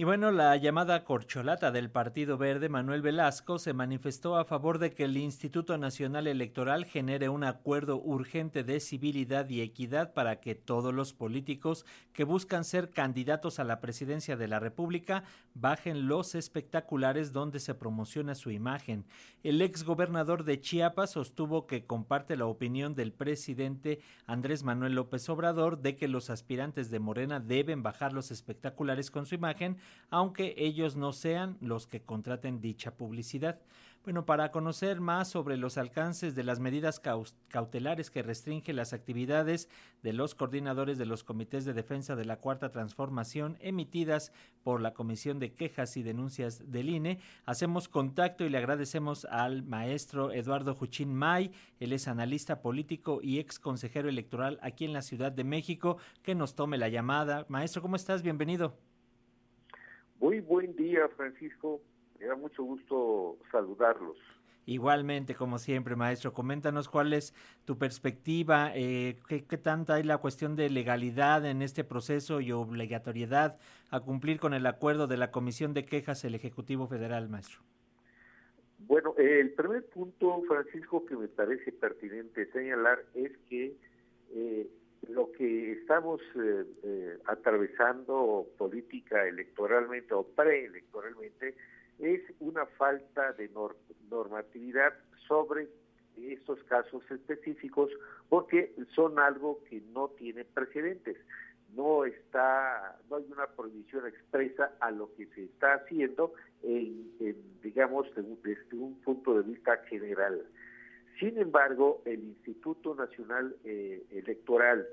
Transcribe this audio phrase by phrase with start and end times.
[0.00, 4.94] Y bueno, la llamada corcholata del Partido Verde, Manuel Velasco, se manifestó a favor de
[4.94, 10.54] que el Instituto Nacional Electoral genere un acuerdo urgente de civilidad y equidad para que
[10.54, 11.84] todos los políticos
[12.14, 17.74] que buscan ser candidatos a la presidencia de la República bajen los espectaculares donde se
[17.74, 19.04] promociona su imagen.
[19.42, 25.28] El ex gobernador de Chiapas sostuvo que comparte la opinión del presidente Andrés Manuel López
[25.28, 29.76] Obrador de que los aspirantes de Morena deben bajar los espectaculares con su imagen
[30.10, 33.60] aunque ellos no sean los que contraten dicha publicidad.
[34.02, 37.02] Bueno, para conocer más sobre los alcances de las medidas
[37.48, 39.68] cautelares que restringen las actividades
[40.02, 44.94] de los coordinadores de los comités de defensa de la Cuarta Transformación emitidas por la
[44.94, 50.74] Comisión de Quejas y Denuncias del INE, hacemos contacto y le agradecemos al maestro Eduardo
[50.74, 55.44] Juchín May, él es analista político y ex consejero electoral aquí en la Ciudad de
[55.44, 57.44] México, que nos tome la llamada.
[57.50, 58.22] Maestro, ¿cómo estás?
[58.22, 58.89] Bienvenido.
[60.20, 61.80] Muy buen día, Francisco.
[62.18, 64.18] Me da mucho gusto saludarlos.
[64.66, 70.18] Igualmente, como siempre, maestro, coméntanos cuál es tu perspectiva, eh, qué, qué, tanta hay la
[70.18, 75.30] cuestión de legalidad en este proceso y obligatoriedad a cumplir con el acuerdo de la
[75.30, 77.62] Comisión de Quejas del Ejecutivo Federal, maestro.
[78.86, 83.74] Bueno, el primer punto, Francisco, que me parece pertinente señalar es que
[85.90, 91.56] estamos eh, eh, atravesando política electoralmente o preelectoralmente
[91.98, 93.50] es una falta de
[94.08, 94.94] normatividad
[95.26, 95.68] sobre
[96.16, 97.90] estos casos específicos
[98.28, 101.16] porque son algo que no tiene precedentes.
[101.74, 107.10] No está, no hay una prohibición expresa a lo que se está haciendo en,
[107.64, 110.40] digamos, desde un punto de vista general.
[111.18, 114.86] Sin embargo, el Instituto Nacional eh, Electoral,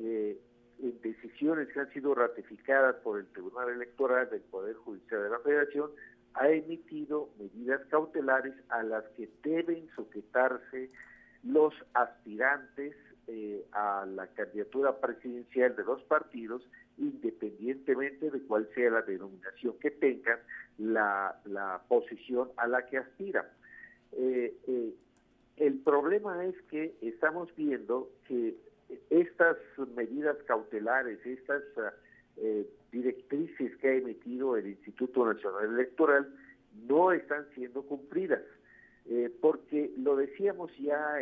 [0.00, 0.38] eh,
[0.80, 5.38] en decisiones que han sido ratificadas por el Tribunal Electoral del Poder Judicial de la
[5.40, 5.90] Federación,
[6.34, 10.90] ha emitido medidas cautelares a las que deben sujetarse
[11.44, 12.96] los aspirantes
[13.26, 16.62] eh, a la candidatura presidencial de los partidos,
[16.98, 20.40] independientemente de cuál sea la denominación que tengan
[20.78, 23.46] la, la posición a la que aspiran.
[24.12, 24.94] Eh, eh,
[25.56, 28.56] el problema es que estamos viendo que
[29.10, 29.56] estas
[29.96, 31.62] medidas cautelares, estas
[32.36, 36.34] eh, directrices que ha emitido el Instituto Nacional Electoral,
[36.86, 38.42] no están siendo cumplidas.
[39.06, 41.18] Eh, porque lo decíamos ya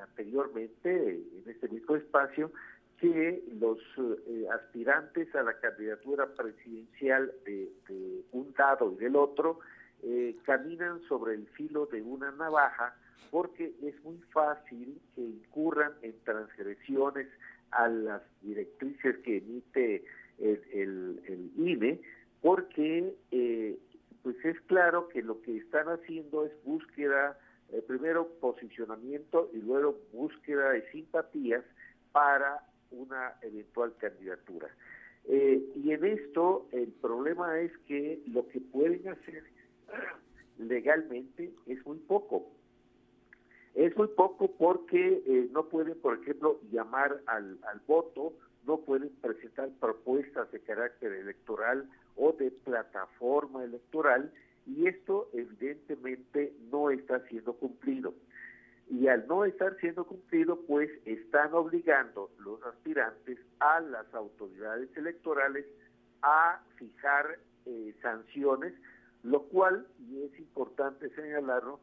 [0.00, 2.50] anteriormente en este mismo espacio,
[2.98, 9.60] que los eh, aspirantes a la candidatura presidencial de, de, un lado y del otro
[10.44, 12.94] caminan sobre el filo de una navaja
[13.30, 17.26] porque es muy fácil que incurran en transgresiones
[17.72, 20.04] a las directrices que emite
[20.38, 22.00] el, el, INE,
[22.40, 23.78] porque eh,
[24.22, 27.38] pues es claro que lo que están haciendo es búsqueda,
[27.72, 31.64] eh, primero posicionamiento y luego búsqueda de simpatías
[32.12, 34.68] para una eventual candidatura.
[35.26, 39.42] Eh, y en esto el problema es que lo que pueden hacer
[40.58, 42.50] legalmente es muy poco.
[43.74, 48.34] Es muy poco porque eh, no pueden, por ejemplo, llamar al, al voto,
[48.66, 54.32] no pueden presentar propuestas de carácter electoral o de plataforma electoral
[54.66, 58.14] y esto evidentemente no está siendo cumplido.
[58.90, 65.66] Y al no estar siendo cumplido, pues están obligando los aspirantes a las autoridades electorales
[66.22, 68.74] a fijar eh, sanciones,
[69.24, 71.80] lo cual, y es importante señalarlo,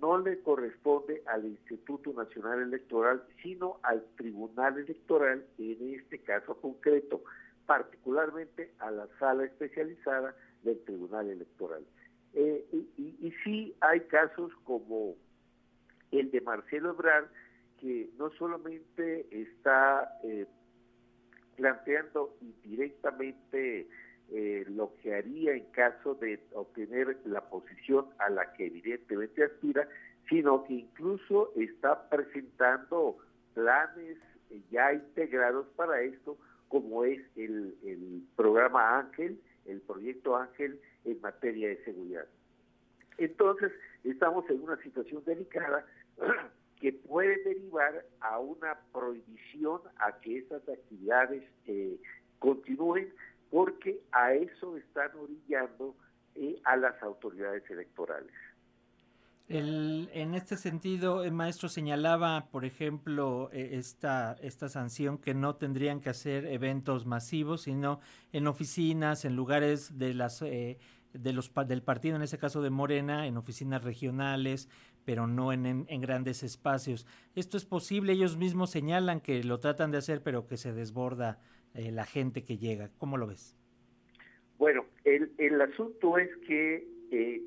[0.00, 7.22] no le corresponde al Instituto Nacional Electoral, sino al Tribunal Electoral, en este caso concreto,
[7.66, 11.84] particularmente a la sala especializada del Tribunal Electoral.
[12.34, 12.64] Eh,
[12.96, 15.16] y, sí hay casos como
[16.12, 17.26] el de Marcelo Ebrard,
[17.80, 20.46] que no solamente está eh,
[21.56, 23.88] planteando indirectamente
[24.32, 29.88] eh, lo que haría en caso de obtener la posición a la que evidentemente aspira,
[30.28, 33.18] sino que incluso está presentando
[33.54, 34.18] planes
[34.70, 36.36] ya integrados para esto,
[36.68, 42.26] como es el, el programa Ángel, el proyecto Ángel en materia de seguridad.
[43.18, 43.72] Entonces,
[44.04, 45.86] estamos en una situación delicada
[46.80, 51.96] que puede derivar a una prohibición a que esas actividades eh,
[52.38, 53.12] continúen
[53.50, 55.94] porque a eso están orillando
[56.34, 58.32] eh, a las autoridades electorales.
[59.48, 65.54] El, en este sentido, el maestro señalaba, por ejemplo, e, esta, esta sanción que no
[65.54, 68.00] tendrían que hacer eventos masivos, sino
[68.32, 70.78] en oficinas, en lugares de las, eh,
[71.12, 74.68] de los, del partido, en ese caso de Morena, en oficinas regionales,
[75.04, 77.06] pero no en, grandes espacios.
[77.36, 81.38] Esto es posible, ellos mismos señalan que lo tratan de hacer, pero que se desborda
[81.76, 82.90] eh, la gente que llega.
[82.98, 83.56] ¿Cómo lo ves?
[84.58, 87.42] Bueno, el, el asunto es que eh,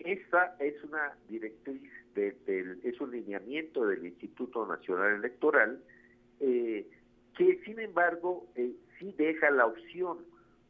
[0.00, 1.82] esta es una directriz,
[2.14, 5.82] es un lineamiento del Instituto Nacional Electoral,
[6.40, 6.86] eh,
[7.36, 10.18] que sin embargo eh, sí deja la opción,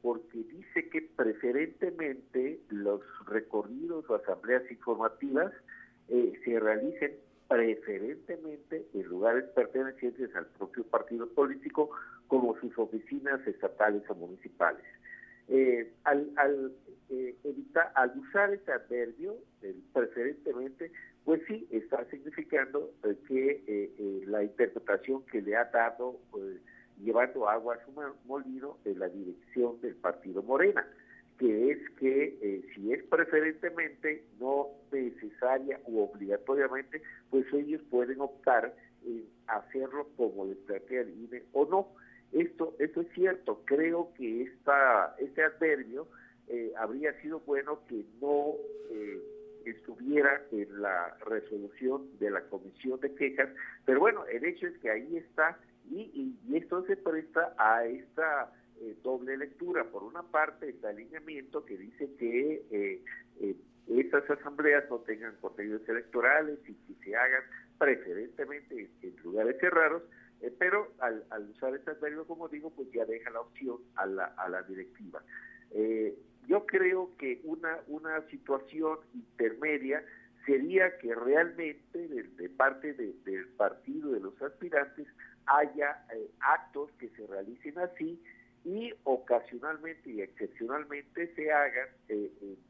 [0.03, 5.53] porque dice que preferentemente los recorridos o asambleas informativas
[6.09, 7.13] eh, se realicen
[7.49, 11.91] preferentemente en lugares pertenecientes al propio partido político
[12.27, 14.85] como sus oficinas estatales o municipales.
[15.49, 16.73] Eh, al, al,
[17.09, 17.37] eh,
[17.95, 19.37] al usar ese adverbio,
[19.93, 20.91] preferentemente,
[21.25, 26.19] pues sí, está significando eh, que la interpretación que le ha dado,
[27.01, 27.93] llevando agua a su
[28.27, 30.87] molino, en la dirección del partido Morena,
[31.39, 38.75] que es que si es preferentemente, no necesaria u obligatoriamente, pues ellos pueden optar
[39.05, 41.89] en hacerlo como les plantea el INE o no.
[42.33, 46.09] Esto, esto es cierto, creo que esta, este adverbio
[46.49, 48.55] eh, habría sido bueno que no
[48.91, 49.21] eh,
[49.65, 53.49] estuviera en la resolución de la comisión de quejas,
[53.85, 55.59] pero bueno, el hecho es que ahí está
[55.91, 59.85] y, y, esto se presta a esta eh, doble lectura.
[59.85, 63.03] Por una parte está el alineamiento que dice que
[63.87, 67.43] estas asambleas no tengan contenidos electorales y que se hagan
[67.79, 70.03] preferentemente en lugares cerrados,
[70.41, 74.25] eh, pero al, usar este adverbio, como digo, pues ya deja la opción a la,
[74.37, 75.23] a la directiva.
[75.73, 76.15] Eh,
[76.47, 80.05] yo creo que una, una situación intermedia
[80.45, 85.07] sería que realmente de, parte del partido, de los aspirantes,
[85.47, 88.23] haya eh, actos que se realicen así
[88.67, 92.67] y ocasionalmente y excepcionalmente se hagan en,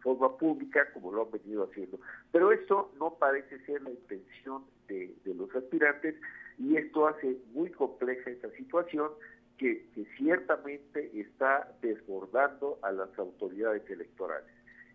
[0.00, 1.98] forma pública como lo han venido haciendo.
[2.30, 6.14] Pero eso no parece ser la intención de, los aspirantes
[6.58, 9.10] y esto hace muy compleja esta situación
[9.58, 9.84] que,
[10.16, 14.50] ciertamente está desbordando a las autoridades electorales.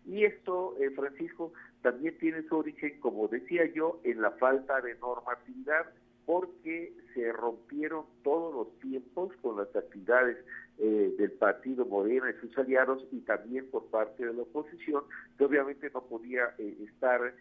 [0.06, 1.52] Y esto, eh, Francisco,
[1.82, 5.86] también tiene su origen, como decía yo, en la falta de normatividad,
[6.24, 6.89] porque
[7.20, 10.38] se rompieron todos los tiempos con las actividades
[10.78, 15.04] eh, del partido Morena y sus aliados y también por parte de la oposición,
[15.36, 17.34] que obviamente no podía eh, estar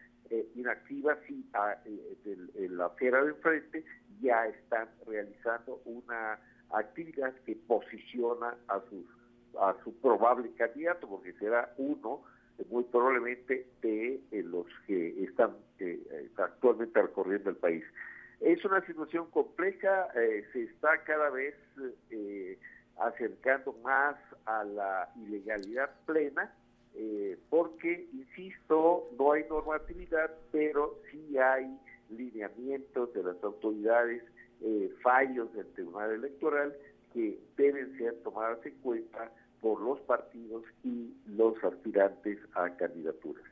[0.54, 1.76] inactiva si a,
[2.56, 3.84] la fiera de enfrente
[4.22, 6.40] ya están realizando una
[6.70, 9.06] actividad que posiciona a sus
[9.60, 12.22] a su probable candidato, porque será uno
[12.58, 17.84] eh, muy probablemente de eh, los que están eh, actualmente recorriendo el país.
[18.42, 21.56] Es una situación compleja, se está cada vez
[22.98, 24.16] acercando más
[24.46, 26.54] a la ilegalidad plena,
[27.50, 31.78] porque, insisto, no hay normatividad, pero sí hay
[32.10, 34.24] lineamientos de las autoridades,
[34.62, 36.76] eh, fallos del Tribunal Electoral
[37.14, 39.32] que deben ser tomadas en cuenta
[39.62, 43.46] por los partidos y los aspirantes a candidaturas.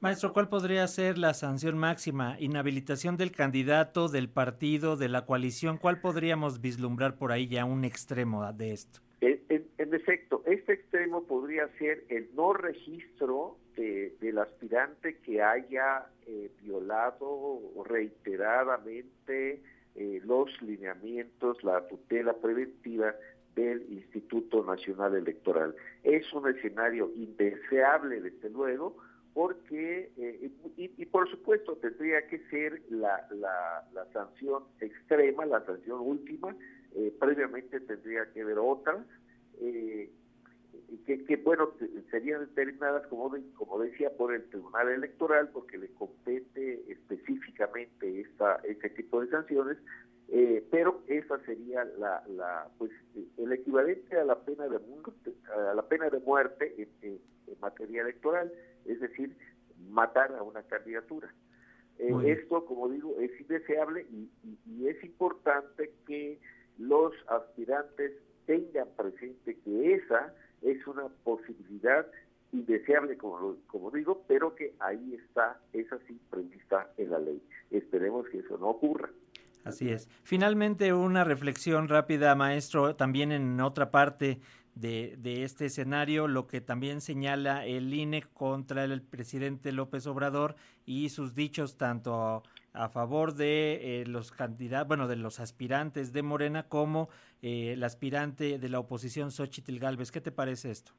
[0.00, 2.36] Maestro, ¿cuál podría ser la sanción máxima?
[2.38, 5.76] ¿Inhabilitación del candidato, del partido, de la coalición?
[5.76, 9.00] ¿Cuál podríamos vislumbrar por ahí ya un extremo de esto?
[9.20, 17.60] En, efecto, este extremo podría ser el no registro del aspirante que haya eh, violado
[17.84, 19.62] reiteradamente
[19.96, 23.16] eh, los lineamientos, la tutela preventiva
[23.56, 25.74] del Instituto Nacional Electoral.
[26.04, 28.96] Es un escenario indeseable, desde luego,
[29.38, 29.77] porque,
[30.98, 36.54] y, por supuesto tendría que ser la, la, sanción extrema, la sanción última,
[37.18, 39.06] previamente tendría que haber otras,
[39.60, 40.10] eh,
[41.06, 41.70] que, que, bueno,
[42.10, 48.90] serían determinadas, como, como decía, por el Tribunal Electoral, porque le compete específicamente esta, este
[48.90, 49.78] tipo de sanciones,
[50.28, 52.90] eh, pero esa sería la, la, pues,
[53.38, 57.20] el equivalente a la pena de a la pena de muerte en,
[57.60, 58.52] materia electoral,
[58.84, 59.34] es decir,
[59.90, 61.32] matar a una candidatura.
[61.98, 64.30] Eh, esto, como digo, es indeseable y,
[64.66, 66.38] y es importante que
[66.78, 68.12] los aspirantes
[68.46, 70.32] tengan presente que esa
[70.62, 72.06] es una posibilidad
[72.52, 77.42] indeseable, como, como digo, pero que ahí está, es así prevista en la ley.
[77.70, 79.10] Esperemos que eso no ocurra.
[79.64, 80.08] Así es.
[80.22, 84.38] Finalmente, una reflexión rápida, maestro, también en otra parte
[84.80, 90.54] de, este escenario, lo que también señala el INE contra el presidente López Obrador
[90.86, 92.42] y sus dichos tanto
[92.72, 97.08] a, favor de eh, los candidatos, bueno, de los aspirantes de Morena como
[97.42, 100.12] eh, el aspirante de la oposición Xochitl Galvez.
[100.12, 100.92] ¿Qué te parece esto?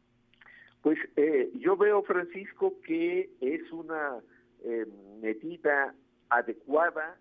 [0.82, 4.20] Pues eh, yo veo, Francisco, que es una
[5.22, 5.96] medida
[6.30, 7.18] adecuada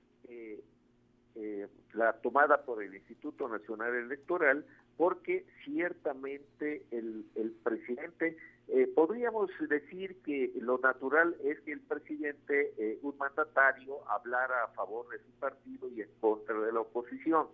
[1.94, 4.64] la tomada por el Instituto Nacional Electoral
[4.98, 8.36] porque ciertamente el, el presidente,
[8.66, 14.68] eh, podríamos decir que lo natural es que el presidente, eh, un mandatario, hablara a
[14.74, 17.46] favor de su partido y en contra de la oposición.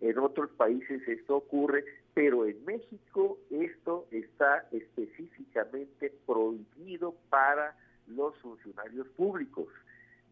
[0.00, 7.76] En otros países esto ocurre, pero en México esto está específicamente prohibido para
[8.08, 9.68] los funcionarios públicos,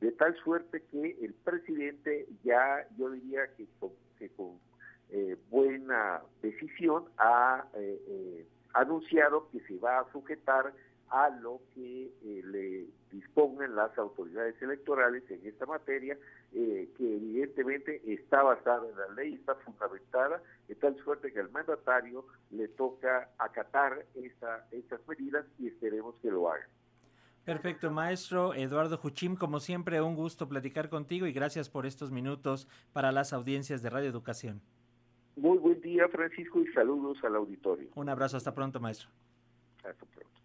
[0.01, 3.67] de tal suerte que el presidente ya, yo diría que
[4.19, 4.59] que con
[5.11, 10.73] eh, buena decisión ha eh, eh, anunciado que se va a sujetar
[11.11, 16.19] a lo que le dispongan las autoridades electorales en esta materia,
[16.53, 22.27] que evidentemente está basada en la ley, está fundamentada, de tal suerte que al mandatario
[22.51, 26.67] le toca acatar esa, estas medidas y esperemos que lo haga.
[27.45, 32.67] Perfecto, maestro Eduardo Juchim, como siempre, un gusto platicar contigo y gracias por estos minutos
[32.93, 34.61] para las audiencias de Radio Educación.
[35.37, 37.89] Muy buen día, Francisco, y saludos al auditorio.
[37.95, 39.09] Un abrazo, hasta pronto, maestro.
[39.85, 40.36] Hasta pronto.